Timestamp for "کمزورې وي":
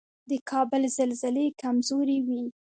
1.61-2.43